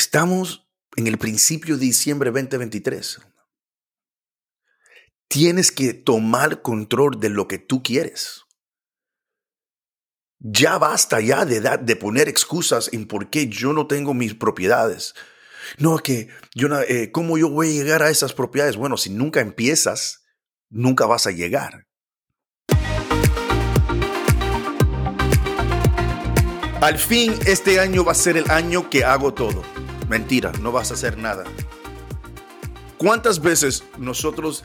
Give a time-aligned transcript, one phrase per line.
[0.00, 0.66] Estamos
[0.96, 3.20] en el principio de diciembre 2023.
[5.28, 8.46] Tienes que tomar control de lo que tú quieres.
[10.38, 15.14] Ya basta ya de, de poner excusas en por qué yo no tengo mis propiedades.
[15.76, 18.76] No, que yo, eh, ¿cómo yo voy a llegar a esas propiedades?
[18.76, 20.24] Bueno, si nunca empiezas,
[20.70, 21.86] nunca vas a llegar.
[26.80, 29.62] Al fin, este año va a ser el año que hago todo.
[30.10, 31.44] Mentira, no vas a hacer nada.
[32.98, 34.64] ¿Cuántas veces nosotros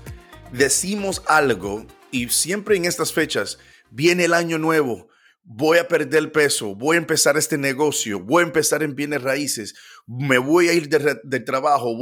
[0.51, 3.59] decimos algo y siempre en estas fechas
[3.91, 5.07] viene el año nuevo,
[5.43, 9.21] voy a perder el peso, voy a empezar este negocio, voy a empezar en bienes
[9.21, 9.75] raíces,
[10.07, 11.95] me voy a ir de, trabajo,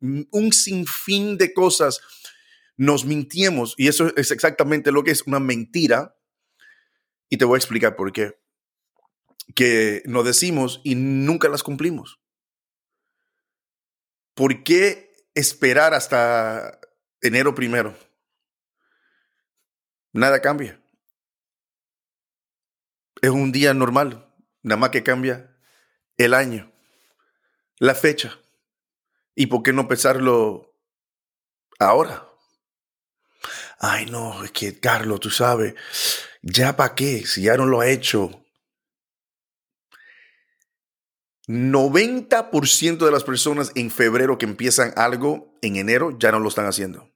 [0.00, 2.00] un sinfín de cosas.
[2.76, 6.16] Nos mintiemos y eso es exactamente lo que es una mentira.
[7.28, 8.40] Y te voy a explicar por qué.
[9.54, 12.18] Que nos decimos y nunca las cumplimos.
[14.36, 16.80] ¿Por qué esperar hasta
[17.20, 17.94] enero primero.
[20.12, 20.80] Nada cambia.
[23.20, 25.56] Es un día normal, nada más que cambia
[26.16, 26.72] el año,
[27.78, 28.38] la fecha.
[29.34, 30.74] ¿Y por qué no pensarlo
[31.78, 32.26] ahora?
[33.78, 35.74] Ay, no, es que Carlos, tú sabes,
[36.40, 38.45] ya para qué, si ya no lo ha hecho.
[41.46, 46.66] 90% de las personas en febrero que empiezan algo en enero ya no lo están
[46.66, 47.12] haciendo.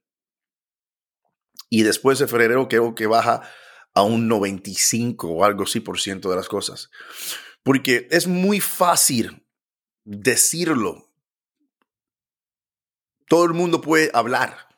[1.68, 3.42] Y después de febrero creo que baja
[3.94, 6.90] a un 95 o algo así por ciento de las cosas.
[7.62, 9.46] Porque es muy fácil
[10.04, 11.12] decirlo.
[13.28, 14.68] Todo el mundo puede hablar.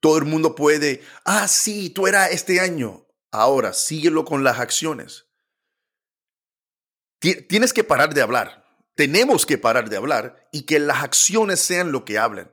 [0.00, 3.06] Todo el mundo puede, ah, sí, tú era este año.
[3.30, 5.26] Ahora, síguelo con las acciones.
[7.22, 8.64] Tienes que parar de hablar.
[8.96, 12.50] Tenemos que parar de hablar y que las acciones sean lo que hablen.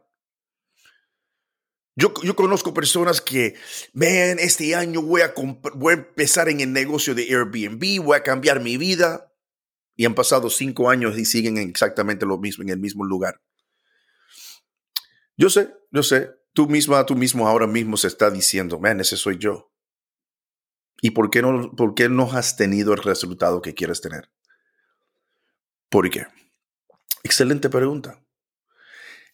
[1.96, 3.56] Yo, conozco personas que,
[3.94, 5.34] ven, este año voy a,
[5.74, 9.34] voy a empezar en el negocio de Airbnb, voy a cambiar mi vida.
[9.98, 13.42] Y han pasado cinco años y siguen exactamente lo mismo, en el mismo lugar.
[15.36, 19.18] Yo sé, yo sé, tú misma, tú mismo ahora mismo se está diciendo, man, ese
[19.18, 19.74] soy yo.
[21.02, 24.30] ¿Y por qué no, por qué no has tenido el resultado que quieres tener?
[25.90, 26.28] ¿Por qué?
[27.24, 28.20] Excelente pregunta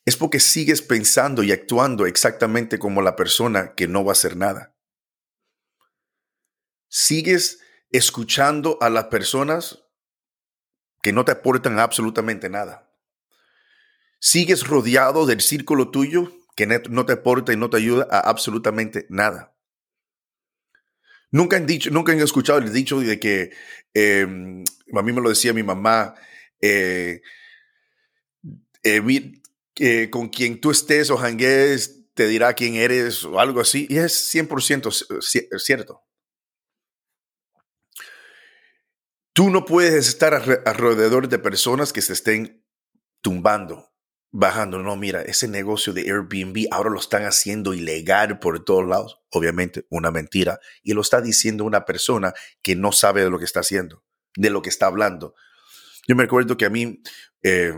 [0.06, 4.38] es porque sigues pensando y actuando exactamente como la persona que no va a hacer
[4.38, 4.76] nada.
[6.88, 9.84] Sigues escuchando a las personas
[11.02, 12.92] que no te aportan absolutamente nada.
[14.20, 19.08] Sigues rodeado del círculo tuyo que no te aporta y no te ayuda a absolutamente
[19.10, 19.58] nada.
[21.32, 23.52] Nunca han dicho, nunca han escuchado el dicho de que
[23.94, 24.64] em,
[24.96, 26.16] a mí me lo decía mi mamá.
[26.62, 27.22] Eh,
[28.84, 33.88] eh, con quien tú estés o jangues te dirá quién eres o algo así.
[33.90, 36.02] Y es 100% cierto.
[39.34, 40.34] Tú no puedes estar
[40.66, 42.66] alrededor de personas que se estén
[43.20, 43.92] tumbando,
[44.32, 44.80] bajando.
[44.80, 49.20] No, mira, ese negocio de Airbnb ahora lo están haciendo ilegal por todos lados.
[49.32, 50.62] Obviamente, una mentira.
[50.84, 54.06] Y lo está diciendo una persona que no sabe de lo que está haciendo,
[54.38, 55.36] de lo que está hablando.
[56.08, 57.02] Yo me acuerdo que a mí,
[57.44, 57.74] eh,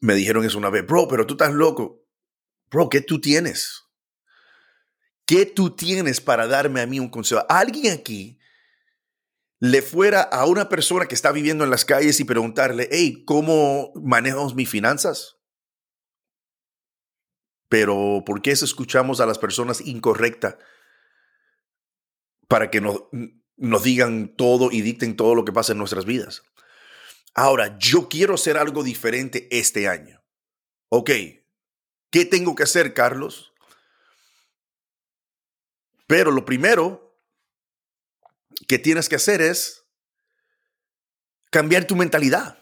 [0.00, 2.04] me dijeron eso una vez, bro, pero tú estás loco.
[2.70, 3.82] Bro, ¿qué tú tienes?
[5.26, 7.44] ¿Qué tú tienes para darme a mí un consejo?
[7.48, 8.38] ¿Alguien aquí
[9.60, 13.92] le fuera a una persona que está viviendo en las calles y preguntarle, hey, ¿cómo
[13.94, 15.38] manejamos mis finanzas?
[17.68, 20.56] Pero ¿por qué escuchamos a las personas incorrectas
[22.46, 26.42] para que nos digan todo y dicten todo lo que pasa en nuestras vidas?
[27.34, 30.22] Ahora, yo quiero hacer algo diferente este año.
[30.88, 31.10] Ok,
[32.10, 33.52] ¿qué tengo que hacer, Carlos?
[36.06, 37.18] Pero lo primero
[38.68, 39.84] que tienes que hacer es
[41.50, 42.58] cambiar tu mentalidad.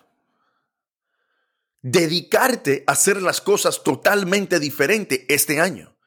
[1.82, 5.98] Dedicarte a hacer las cosas totalmente diferente este año.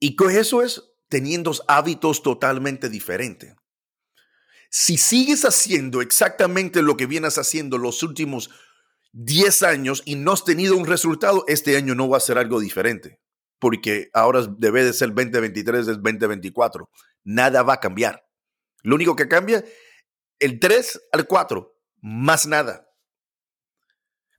[0.00, 0.84] ¿Y qué eso es?
[1.08, 3.57] Teniendo hábitos totalmente diferentes.
[4.70, 8.50] Si sigues haciendo exactamente lo que vienes haciendo los últimos
[9.12, 12.60] 10 años y no has tenido un resultado, este año no va a ser algo
[12.60, 13.18] diferente,
[13.58, 16.90] porque ahora debe de ser 2023, es 2024.
[17.24, 18.24] Nada va a cambiar.
[18.82, 19.64] Lo único que cambia,
[20.38, 22.88] el 3 al 4, más nada.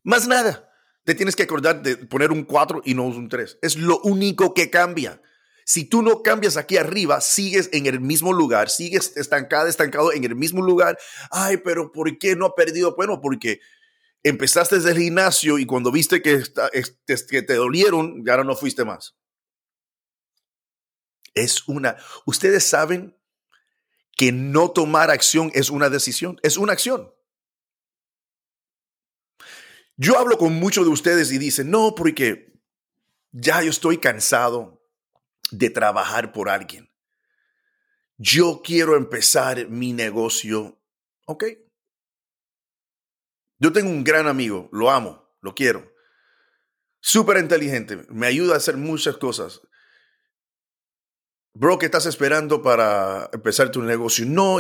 [0.04, 0.70] Más nada.
[1.04, 3.60] Te tienes que acordar de poner un 4 y no un 3.
[3.62, 5.22] Es lo único que cambia.
[5.70, 10.24] Si tú no cambias aquí arriba, sigues en el mismo lugar, sigues estancado, estancado en
[10.24, 10.98] el mismo lugar.
[11.30, 12.96] Ay, pero ¿por qué no ha perdido?
[12.96, 13.60] Bueno, porque
[14.24, 16.42] empezaste desde el gimnasio y cuando viste que,
[17.06, 19.16] que te dolieron, ya no fuiste más.
[21.36, 23.16] Es una, ustedes saben
[24.18, 27.14] que no tomar acción es una decisión, es una acción.
[29.98, 32.60] Yo hablo con muchos de ustedes y dicen, no, porque
[33.32, 34.79] ya yo estoy cansado
[35.52, 36.90] de trabajar por alguien.
[38.18, 40.82] Yo quiero empezar mi negocio.
[41.26, 41.46] Ok.
[43.58, 45.94] Yo tengo un gran amigo, lo amo, lo quiero.
[47.02, 49.62] Súper inteligente, me ayuda a hacer muchas cosas.
[51.54, 54.26] Bro, ¿qué estás esperando para empezar tu negocio?
[54.26, 54.58] No,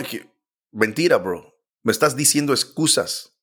[0.71, 1.57] mentira, bro.
[1.83, 3.39] Me estás diciendo excusas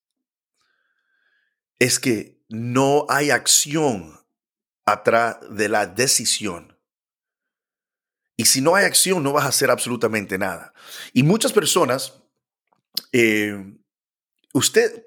[1.79, 4.19] es que no hay acción
[4.85, 6.76] atrás de la decisión.
[8.37, 10.75] Y si no hay acción, no vas a hacer absolutamente nada.
[11.13, 12.23] Y muchas personas,
[13.13, 13.75] eh,
[14.53, 15.05] usted,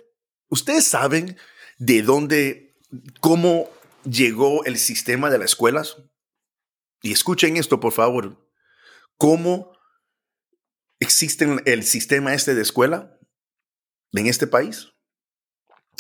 [0.50, 1.38] ustedes saben
[1.78, 2.76] de dónde,
[3.20, 3.70] cómo
[4.04, 5.98] llegó el sistema de las escuelas.
[7.02, 8.50] Y escuchen esto, por favor.
[9.18, 9.74] ¿Cómo
[11.00, 13.20] existe el sistema este de escuela
[14.14, 14.94] en este país?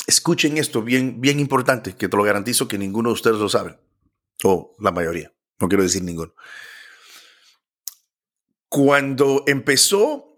[0.07, 3.79] Escuchen esto, bien, bien importante, que te lo garantizo que ninguno de ustedes lo sabe.
[4.43, 6.33] O la mayoría, no quiero decir ninguno.
[8.69, 10.35] Cuando empezó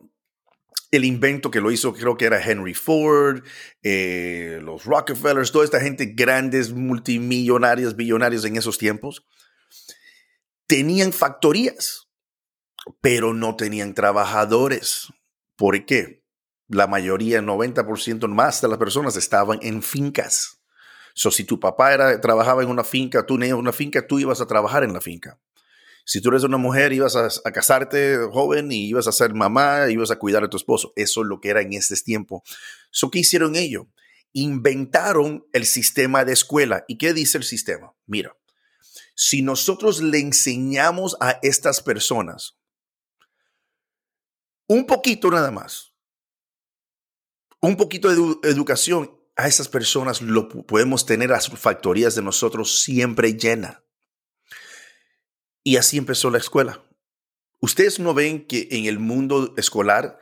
[0.91, 3.43] el invento que lo hizo, creo que era Henry Ford,
[3.83, 9.25] eh, los Rockefellers, toda esta gente grandes, multimillonarios, billonarios en esos tiempos,
[10.67, 12.09] tenían factorías,
[13.01, 15.07] pero no tenían trabajadores.
[15.55, 16.21] ¿Por qué?
[16.71, 20.61] la mayoría, 90% más de las personas estaban en fincas.
[21.13, 24.39] So, si tu papá era, trabajaba en una finca, tú tenías una finca, tú ibas
[24.39, 25.37] a trabajar en la finca.
[26.11, 30.11] Si tú eres una mujer, ibas a, casarte joven y ibas a ser mamá, ibas
[30.11, 30.91] a cuidar a tu esposo.
[30.97, 32.43] Eso es lo que era en ese tiempo.
[32.89, 33.85] So, ¿Qué hicieron ellos?
[34.33, 36.83] Inventaron el sistema de escuela.
[36.89, 37.93] ¿Y qué dice el sistema?
[38.07, 38.35] Mira,
[39.15, 42.57] si nosotros le enseñamos a estas personas
[44.67, 45.93] un poquito nada más,
[47.61, 52.81] un poquito de educación, a esas personas lo podemos tener a sus factorías de nosotros
[52.81, 53.85] siempre llena.
[55.63, 56.83] Y así empezó la escuela.
[57.59, 60.17] Ustedes no ven que en el mundo escolar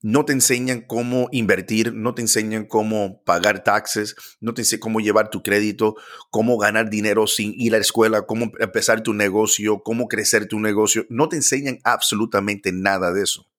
[0.00, 5.00] no te enseñan cómo invertir, no te enseñan cómo pagar taxes, no te enseñan cómo
[5.00, 5.96] llevar tu crédito,
[6.30, 10.60] cómo ganar dinero sin ir a la escuela, cómo empezar tu negocio, cómo crecer tu
[10.60, 11.04] negocio.
[11.08, 13.50] No te enseñan absolutamente nada de eso,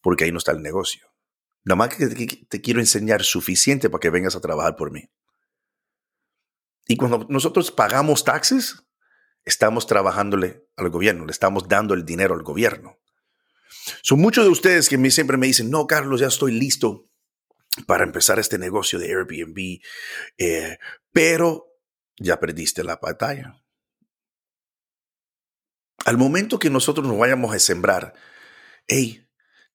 [0.00, 1.06] porque ahí no está el negocio.
[1.64, 2.08] Nada más que
[2.48, 5.08] te quiero enseñar suficiente para que vengas a trabajar por mí.
[6.88, 8.82] Y cuando nosotros pagamos taxes,
[9.44, 12.98] estamos trabajándole al gobierno, le estamos dando el dinero al gobierno.
[14.02, 17.08] Son muchos de ustedes que siempre me dicen, no, Carlos, ya estoy listo
[17.86, 19.80] para empezar este negocio de Airbnb,
[20.38, 20.78] eh,
[21.10, 21.66] pero
[22.16, 23.62] ya perdiste la batalla.
[26.04, 28.14] Al momento que nosotros nos vayamos a sembrar,
[28.86, 29.28] hey,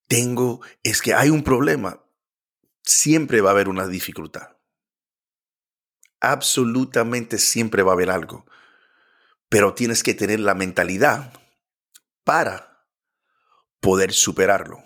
[0.08, 2.04] tengo, es que hay un problema.
[2.84, 4.58] Siempre va a haber una dificultad.
[6.20, 8.46] Absolutamente siempre va a haber algo.
[9.50, 11.34] Pero tienes que tener la mentalidad
[12.24, 12.86] para
[13.80, 14.84] poder superarlo.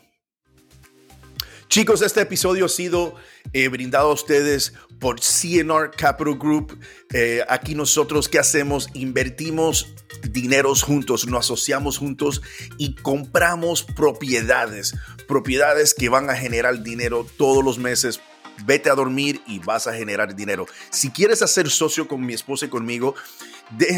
[1.71, 3.15] Chicos, este episodio ha sido
[3.53, 6.77] eh, brindado a ustedes por CNR Capital Group.
[7.13, 8.89] Eh, aquí nosotros, ¿qué hacemos?
[8.93, 9.87] Invertimos
[10.29, 12.41] dineros juntos, nos asociamos juntos
[12.77, 14.93] y compramos propiedades.
[15.27, 18.19] Propiedades que van a generar dinero todos los meses.
[18.65, 20.65] Vete a dormir y vas a generar dinero.
[20.89, 23.15] Si quieres hacer socio con mi esposa y conmigo,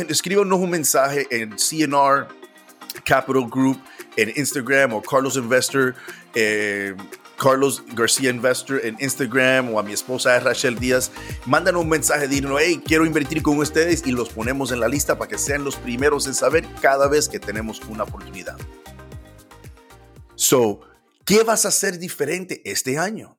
[0.09, 2.27] escríbanos un mensaje en CNR
[3.03, 3.81] Capital Group
[4.15, 5.95] en Instagram o Carlos Investor.
[6.35, 6.95] Eh,
[7.37, 11.11] Carlos García Investor en Instagram o a mi esposa Rachel Díaz,
[11.45, 15.17] mandan un mensaje diciendo, hey, quiero invertir con ustedes y los ponemos en la lista
[15.17, 18.57] para que sean los primeros en saber cada vez que tenemos una oportunidad.
[20.35, 20.81] So,
[21.25, 23.37] ¿qué vas a hacer diferente este año?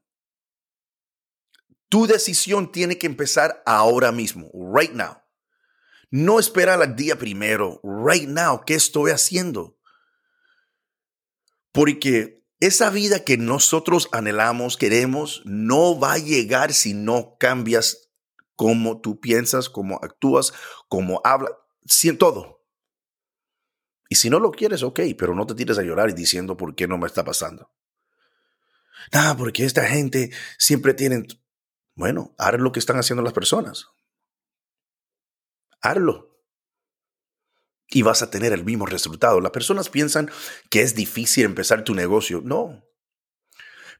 [1.88, 5.22] Tu decisión tiene que empezar ahora mismo, right now.
[6.10, 9.76] No esperar al día primero, right now, ¿qué estoy haciendo?
[11.72, 18.10] Porque esa vida que nosotros anhelamos, queremos, no va a llegar si no cambias
[18.56, 20.52] cómo tú piensas, cómo actúas,
[20.88, 21.52] cómo hablas,
[22.18, 22.64] todo.
[24.08, 26.74] Y si no lo quieres, ok, pero no te tires a llorar y diciendo por
[26.74, 27.72] qué no me está pasando.
[29.12, 31.26] Ah, porque esta gente siempre tiene...
[31.94, 33.88] Bueno, haz lo que están haciendo las personas.
[35.80, 36.34] Hazlo
[37.94, 39.40] y vas a tener el mismo resultado.
[39.40, 40.30] Las personas piensan
[40.70, 42.40] que es difícil empezar tu negocio.
[42.44, 42.84] No.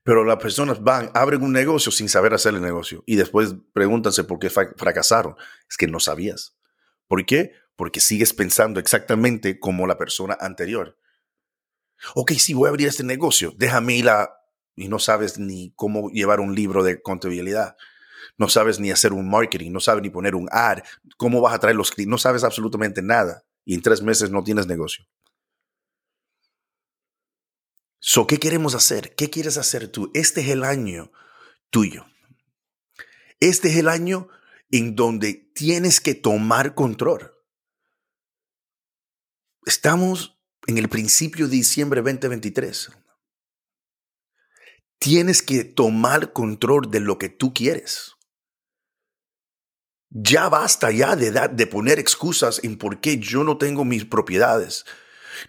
[0.03, 4.25] Pero las personas van, abren un negocio sin saber hacer el negocio y después pregúntanse
[4.25, 5.37] por qué fracasaron.
[5.71, 6.57] Es que no sabías.
[7.07, 7.53] ¿Por qué?
[7.77, 10.99] Porque sigues pensando exactamente como la persona anterior.
[12.15, 13.55] Ok, sí, voy a abrir este negocio.
[13.57, 14.31] Déjame ir a...
[14.77, 17.77] Y no sabes ni cómo llevar un libro de contabilidad.
[18.37, 19.71] No sabes ni hacer un marketing.
[19.73, 20.79] No sabes ni poner un ad.
[21.17, 22.11] ¿Cómo vas a traer los clientes?
[22.11, 23.45] No sabes absolutamente nada.
[23.65, 25.07] Y en tres meses no tienes negocio.
[28.01, 29.15] So, ¿qué queremos hacer?
[29.15, 30.11] ¿Qué quieres hacer tú?
[30.13, 31.11] Este es el año
[31.71, 32.05] tuyo.
[33.41, 34.29] Este es el año
[34.71, 37.33] en donde tienes que tomar control.
[39.65, 42.91] Estamos en el principio de diciembre 2023.
[45.05, 48.15] Tienes que tomar control de lo que tú quieres.
[50.09, 54.87] Ya basta ya de, de poner excusas en por qué yo no tengo mis propiedades.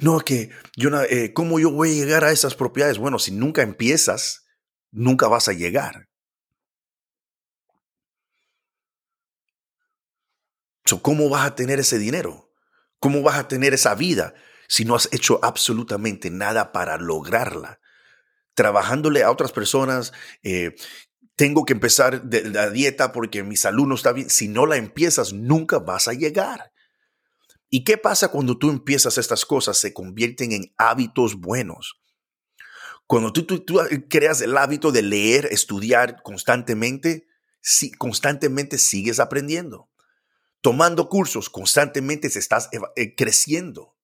[0.01, 2.97] No, que yo, eh, ¿cómo yo voy a llegar a esas propiedades?
[2.97, 4.45] Bueno, si nunca empiezas,
[4.91, 6.09] nunca vas a llegar.
[11.01, 12.51] ¿Cómo vas a tener ese dinero?
[12.99, 14.33] ¿Cómo vas a tener esa vida
[14.67, 17.79] si no has hecho absolutamente nada para lograrla?
[18.55, 20.75] Trabajándole a otras personas, eh,
[21.35, 24.29] tengo que empezar la dieta porque mi salud no está bien.
[24.29, 26.71] Si no la empiezas, nunca vas a llegar.
[27.69, 29.77] ¿Y qué pasa cuando tú empiezas estas cosas?
[29.77, 32.01] Se convierten en hábitos buenos.
[33.05, 37.27] Cuando tú, tú, creas el hábito de leer, estudiar constantemente,
[37.61, 39.89] si, constantemente sigues aprendiendo
[40.65, 43.94] tomando cursos constantemente, se estás eh, creciendo.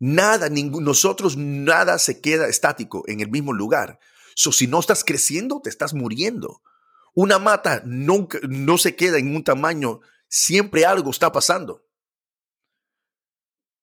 [0.00, 4.00] Nada, nosotros nada se queda estático en el mismo lugar.
[4.34, 6.62] So, si no estás creciendo, te estás muriendo.
[7.14, 11.86] Una mata nunca, no se queda en un tamaño, siempre algo está pasando.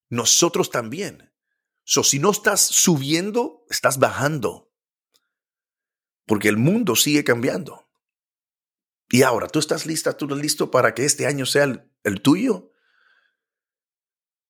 [0.10, 1.32] Nosotros también.
[1.84, 4.74] So, si no estás subiendo, estás bajando.
[6.26, 7.88] Porque el mundo sigue cambiando.
[9.10, 11.64] Y ahora, ¿tú estás lista, tú estás listo para que este año sea
[12.04, 12.67] el, tuyo?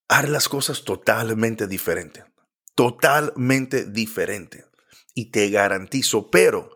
[0.07, 2.25] Haz las cosas totalmente diferente,
[2.75, 4.65] totalmente diferente.
[5.13, 6.69] Y te garantizo, pero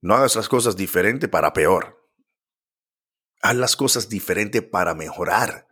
[0.00, 2.08] no hagas las cosas diferente para peor.
[3.42, 5.68] Haz las cosas diferente para mejorar.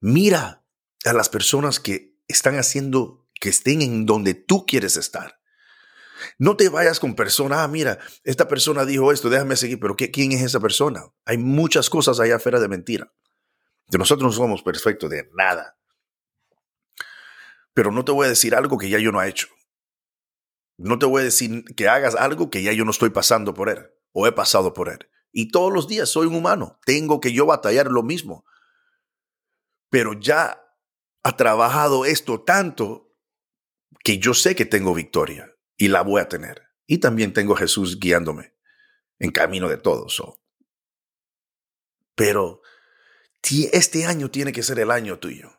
[0.00, 0.64] Mira
[1.04, 5.40] a las personas que están haciendo que estén en donde tú quieres estar.
[6.38, 10.32] No te vayas con personas, ah, mira, esta persona dijo esto, déjame seguir, pero ¿quién
[10.32, 11.04] es esa persona?
[11.26, 13.12] Hay muchas cosas allá afuera de mentira.
[13.88, 15.78] De nosotros no somos perfectos de nada.
[17.72, 19.48] Pero no te voy a decir algo que ya yo no he hecho.
[20.76, 23.68] No te voy a decir que hagas algo que ya yo no estoy pasando por
[23.68, 25.08] él o he pasado por él.
[25.32, 26.78] Y todos los días soy un humano.
[26.84, 28.44] Tengo que yo batallar lo mismo.
[29.90, 30.60] Pero ya
[31.22, 33.12] ha trabajado esto tanto
[34.04, 36.62] que yo sé que tengo victoria y la voy a tener.
[36.86, 38.54] Y también tengo a Jesús guiándome
[39.18, 40.22] en camino de todos.
[42.14, 42.62] Pero
[43.72, 45.52] este año tiene que ser el año tuyo.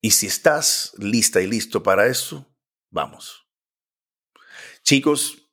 [0.00, 2.54] Y si estás lista y listo para eso,
[2.90, 3.46] vamos.
[4.82, 5.48] Chicos,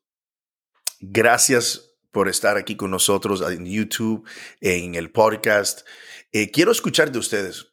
[0.99, 4.27] gracias por estar aquí con nosotros en YouTube,
[4.61, 5.81] en el podcast.
[6.31, 7.67] Eh, quiero escuchar de ustedes.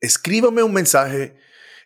[0.00, 1.36] Escríbame un mensaje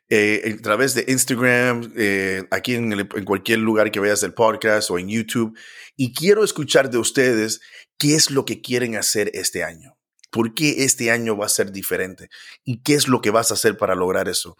[0.09, 4.91] eh, a través de Instagram, eh, aquí en, en, cualquier lugar que veas del podcast
[4.91, 5.59] o en YouTube.
[5.97, 7.61] Y quiero escuchar de ustedes
[7.99, 9.98] qué es lo que quieren hacer este año.
[10.39, 12.31] ¿Por qué este año va a ser diferente?
[12.63, 14.57] ¿Y qué es lo que vas a hacer para lograr eso?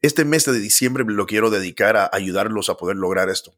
[0.00, 3.52] Este mes de diciembre lo quiero dedicar a ayudarlos a poder lograr esto.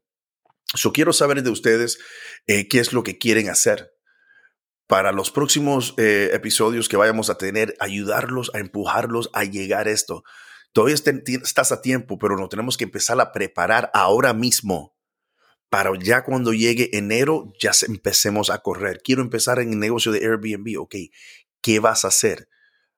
[0.74, 2.00] Yo quiero saber de ustedes
[2.48, 3.92] eh, qué es lo que quieren hacer
[4.88, 10.24] para los próximos episodios que vayamos a tener, ayudarlos a empujarlos a llegar a esto.
[10.72, 14.96] Todavía estás a tiempo, pero nos tenemos que empezar a preparar ahora mismo
[15.68, 19.02] para ya cuando llegue enero ya empecemos a correr.
[19.04, 20.80] Quiero empezar en el negocio de Airbnb.
[20.80, 20.96] Ok,
[21.62, 22.48] ¿qué vas a hacer?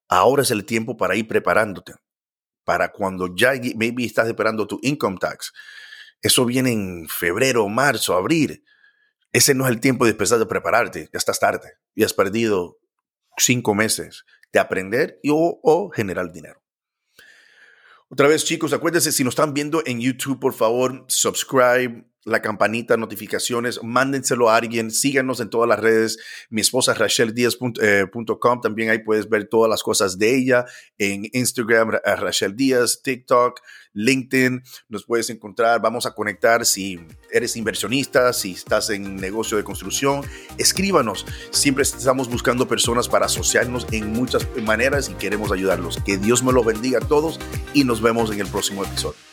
[0.08, 1.94] Ahora es el tiempo para ir preparándote.
[2.64, 5.52] Para cuando ya maybe estás esperando tu income tax.
[6.20, 8.64] Eso viene en febrero, marzo, abril.
[9.32, 11.08] Ese no es el tiempo de empezar a prepararte.
[11.12, 11.72] Ya estás tarde.
[11.94, 12.78] Y has perdido
[13.36, 16.62] cinco meses de aprender y, o generar dinero.
[18.08, 22.96] Otra vez, chicos, acuérdense, si nos están viendo en YouTube, por favor, subscribe, la campanita,
[22.96, 26.18] notificaciones, mándenselo a alguien, síganos en todas las redes.
[26.50, 30.64] Mi esposa racheldiaz.com, eh, también ahí puedes ver todas las cosas de ella.
[30.98, 33.60] En Instagram, Rachel Díaz, TikTok,
[33.94, 35.80] LinkedIn, nos puedes encontrar.
[35.82, 37.00] Vamos a conectar si
[37.30, 40.22] eres inversionista, si estás en negocio de construcción,
[40.58, 41.26] escríbanos.
[41.50, 45.98] Siempre estamos buscando personas para asociarnos en muchas maneras y queremos ayudarlos.
[46.04, 47.40] Que Dios me lo bendiga a todos
[47.74, 49.31] y nos vemos en el próximo episodio.